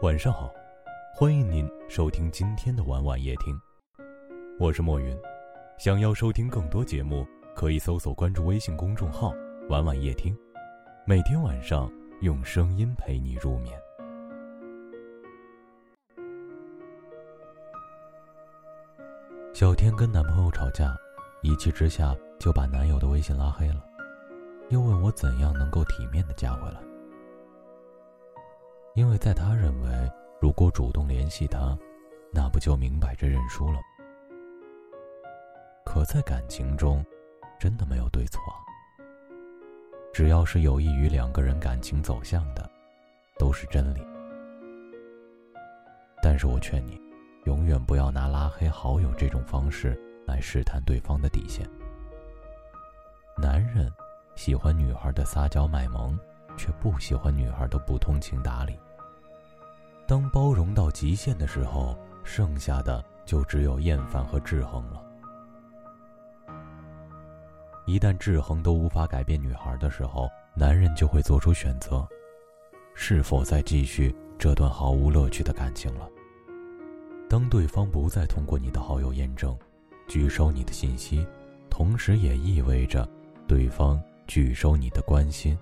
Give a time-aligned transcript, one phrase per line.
[0.00, 0.54] 晚上好，
[1.12, 3.60] 欢迎您收听今天的晚晚夜听，
[4.56, 5.18] 我是莫云。
[5.76, 9.34] 想要收听更多节目，可以搜索关注微信公众号
[9.68, 10.38] “晚晚夜听”，
[11.04, 11.90] 每天晚上
[12.20, 13.76] 用声音陪你入眠。
[19.52, 20.96] 小天跟男朋友吵架，
[21.42, 23.84] 一气之下就把男友的微信拉黑了，
[24.68, 26.87] 又问我怎样能够体面的加回来。
[28.98, 31.78] 因为在他认为，如果主动联系他，
[32.32, 33.78] 那不就明摆着认输了？
[35.84, 37.06] 可在感情中，
[37.60, 38.42] 真的没有对错。
[40.12, 42.68] 只要是有益于两个人感情走向的，
[43.38, 44.04] 都是真理。
[46.20, 47.00] 但是我劝你，
[47.44, 49.96] 永远不要拿拉黑好友这种方式
[50.26, 51.64] 来试探对方的底线。
[53.40, 53.88] 男人
[54.34, 56.18] 喜欢女孩的撒娇卖萌，
[56.56, 58.76] 却不喜欢女孩的不通情达理。
[60.08, 65.02] 当包容到极限的时候，剩下的就只有厌烦和制衡了。
[67.84, 72.08] 一旦制衡都无法改变女孩的时候，男人就会做出选择：
[72.94, 76.08] 是否再继续这段毫无乐趣的感情了。
[77.28, 79.54] 当对方不再通过你的好友验证，
[80.08, 81.26] 拒收你的信息，
[81.68, 83.06] 同时也意味着
[83.46, 85.58] 对方拒收你的关心，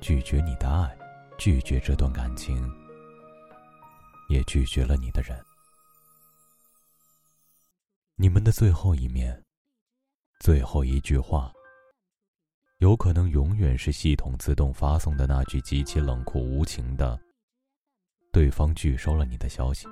[0.00, 0.96] 拒绝你的爱，
[1.36, 2.72] 拒绝这段感情。
[4.28, 5.38] 也拒绝了你的人，
[8.14, 9.42] 你们的最后一面，
[10.40, 11.50] 最后一句话，
[12.78, 17.18] 有可能永远是系统自动发送的那句极其冷酷无情的
[18.30, 19.86] “对方拒收了你的消息”。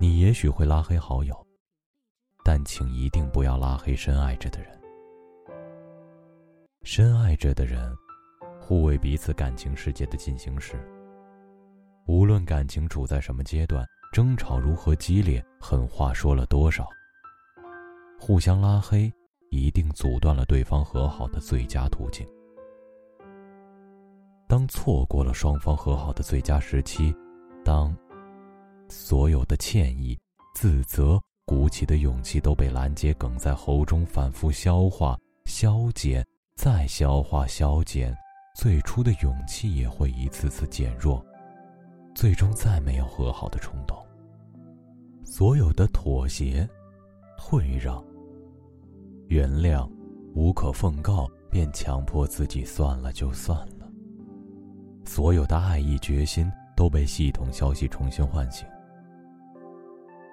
[0.00, 1.46] 你也许会拉黑好友，
[2.42, 4.80] 但请一定不要拉黑深爱着的人。
[6.84, 7.94] 深爱着的人，
[8.58, 10.82] 互为彼此感情世界的进行时。
[12.08, 16.88] 无论感情处在什么阶段，争吵如何激烈，狠话说了多少，
[18.18, 19.12] 互相拉黑，
[19.50, 22.26] 一定阻断了对方和好的最佳途径。
[24.46, 27.14] 当错过了双方和好的最佳时期，
[27.62, 27.94] 当
[28.88, 30.18] 所有的歉意、
[30.54, 35.14] 自责、鼓起的勇气都被拦截，梗在喉中，反复消化、
[35.44, 36.26] 消减，
[36.56, 38.16] 再消化、消减，
[38.56, 41.22] 最初的勇气也会一次次减弱。
[42.18, 43.96] 最终再没有和好的冲动。
[45.22, 46.68] 所有的妥协、
[47.36, 48.04] 退让、
[49.28, 49.88] 原谅，
[50.34, 53.88] 无可奉告便强迫自己算了就算了。
[55.04, 58.66] 所有的爱意决心都被系统消息重新唤醒。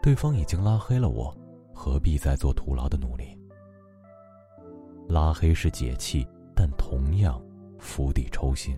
[0.01, 1.31] 对方已经拉黑了我，
[1.71, 3.37] 何必再做徒劳的努力？
[5.07, 7.39] 拉黑是解气，但同样
[7.77, 8.75] 釜底抽薪。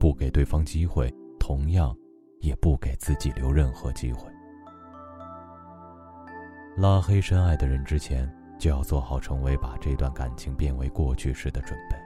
[0.00, 1.14] 不给对方机会。
[1.46, 1.96] 同样，
[2.40, 4.28] 也不给自己留任何机会。
[6.76, 11.96] 拉黑深爱的人之前，就要做好成为把这段感情变为过去式的准备。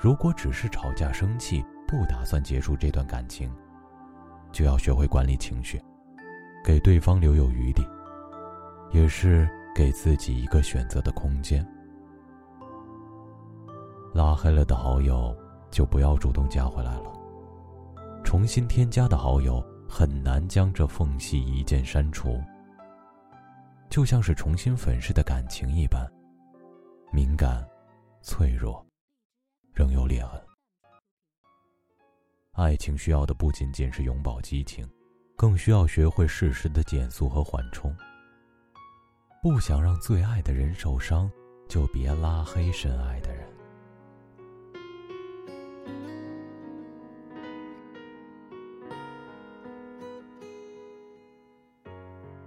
[0.00, 3.54] 如果只是吵架生气，不打算结束这段感情，
[4.50, 5.78] 就要学会管理情绪，
[6.64, 7.86] 给对方留有余地，
[8.90, 11.62] 也是给自己一个选择的空间。
[14.14, 15.36] 拉黑了的好友，
[15.70, 17.13] 就不要主动加回来了。
[18.34, 22.42] 重新添加的好友很难将这缝隙一键删除，
[23.88, 26.04] 就像是重新粉饰的感情一般，
[27.12, 27.64] 敏感、
[28.22, 28.84] 脆弱，
[29.72, 30.42] 仍有裂痕。
[32.54, 34.84] 爱情需要的不仅仅是拥抱激情，
[35.36, 37.96] 更需要学会适时的减速和缓冲。
[39.44, 41.30] 不想让最爱的人受伤，
[41.68, 43.53] 就别拉黑深爱的人。